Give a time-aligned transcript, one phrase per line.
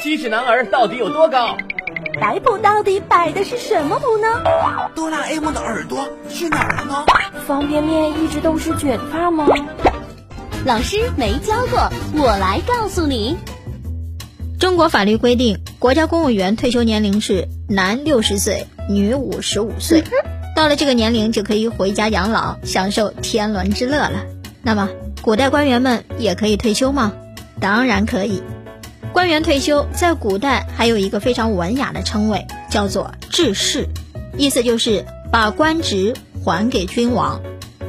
[0.00, 1.56] 七尺男儿到底有多高？
[2.20, 4.28] 摆谱到底摆的是什么谱呢？
[4.94, 7.04] 哆啦 A 梦的耳朵去哪儿了呢？
[7.46, 9.46] 方便面一直都是卷发吗？
[10.64, 13.36] 老师没教过，我来告诉你。
[14.60, 20.04] 中国法律规定，国家公务员退休年龄是男六十岁，女五十五岁。
[20.54, 24.24] 到了这个年龄，就可以回家养老，享受天伦之乐了。
[24.62, 24.88] 那么，
[25.22, 27.12] 古代官员们也可以退休吗？
[27.60, 28.42] 当然可以。
[29.18, 33.88] 官员退休在古代还有一个非常文雅的称谓，叫做致仕，
[34.36, 37.40] 意思就是把官职还给君王。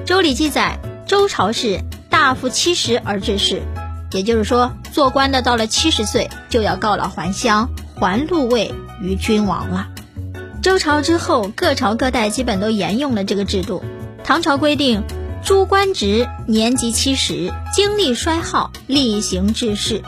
[0.07, 3.61] 周礼记载，周朝是大夫七十而致仕，
[4.11, 9.87] 也就是说，做官的到了七十岁就要告老还乡，还禄位于君王了。
[10.63, 13.83] 周朝之后，各朝各代基本都沿用了这个制度。
[14.23, 15.03] 唐朝规定，
[15.45, 20.01] 诸官职年及七十，精力衰耗，例行致仕。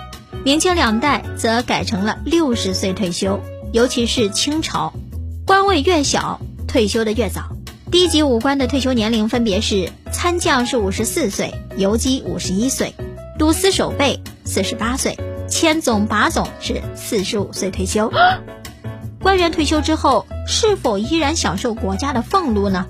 [0.43, 3.39] 明清两代则改成了六十岁退休，
[3.71, 4.91] 尤其是清朝，
[5.45, 7.55] 官位越小，退休的越早。
[7.91, 12.95] 低级武官的退休年龄分别是：参将是五十四岁，游击五十一岁，
[13.37, 15.15] 都司守备四十八岁，
[15.47, 18.11] 千总把总是四十五岁退休。
[19.21, 22.87] 官员退休之后，是否依然享受国家的俸禄呢？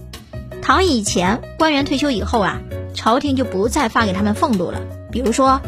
[0.62, 2.62] 唐以前，官员退休以后啊，
[2.94, 4.80] 朝廷就不再发给他们俸禄了。
[5.12, 5.60] 比如说，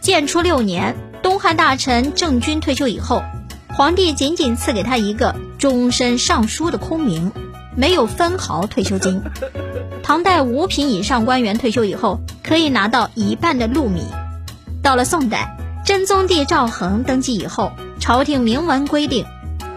[0.00, 0.96] 建初六年，
[1.26, 3.20] 东汉大臣郑军退休以后，
[3.74, 7.32] 皇帝仅仅赐给他一个终身尚书的空名，
[7.74, 9.20] 没有分毫退休金。
[10.04, 14.02] 唐代五品以上官员退休以后，可以拿到一半的禄米。
[14.84, 19.24] 到了宋代，真宗帝赵恒登基以后，朝廷明文规定。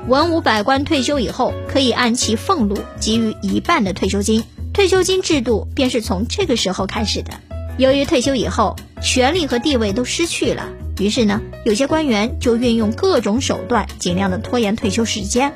[0.08, 4.44] 文武百官退休以后，可以按其俸禄给予一半的退休金。
[4.72, 7.31] 退休金制度便是从这个时候开始的。
[7.80, 10.67] 由于退休以后权力和地位都失去了，
[11.00, 15.53] 于是呢，有些官员就运用各种手段，尽量的拖延退休时间。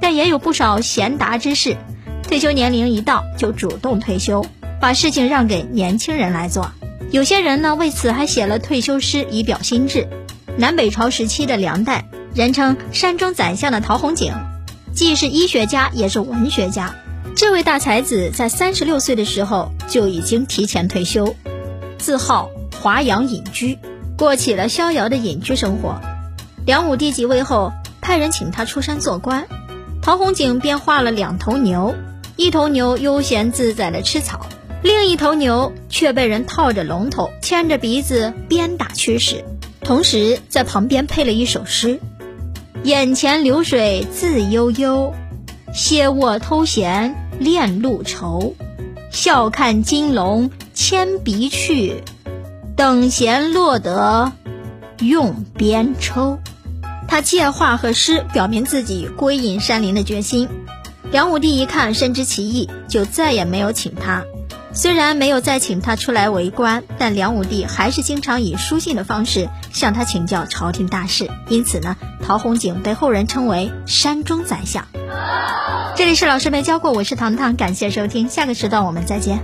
[0.00, 1.76] 但也有不少贤达之士，
[2.22, 4.46] 退休年龄一到就主动退休，
[4.80, 6.72] 把事情让给年轻人来做。
[7.10, 10.08] 有些人呢，为此还写了退休诗以表心志。
[10.56, 12.04] 南北朝时期的梁代。
[12.34, 14.34] 人称山中宰相的陶弘景，
[14.92, 16.92] 既是医学家也是文学家。
[17.36, 21.36] 这位大才子在三十六岁的时候就已经提前退休，
[21.96, 22.50] 自号
[22.82, 23.78] 华阳隐居，
[24.16, 26.00] 过起了逍遥的隐居生活。
[26.66, 29.46] 梁武帝即位后，派人请他出山做官，
[30.00, 31.94] 陶弘景便画了两头牛，
[32.36, 34.46] 一头牛悠闲自在的吃草，
[34.82, 39.44] 另一头牛却被人套着龙头，牵着鼻子鞭打驱使，
[39.80, 42.00] 同时在旁边配了一首诗。
[42.82, 45.14] 眼前流水自悠悠，
[45.72, 48.54] 歇卧偷闲恋路愁。
[49.10, 52.02] 笑看金龙牵鼻去，
[52.76, 54.32] 等闲落得
[55.00, 56.38] 用鞭抽。
[57.06, 60.48] 他借画和诗表明自己归隐山林的决心。
[61.10, 64.24] 梁武帝一看，深知其意，就再也没有请他。
[64.72, 71.30] 虽然没有再请他出来为官，但梁武帝还是经常以书信的方式向他请教朝廷大事。
[71.48, 74.88] 因此呢，陶弘景被后人称为山中宰相。
[75.94, 79.38] 这里是老师没教过，我是糖糖，感谢收听，下个时段我们再见。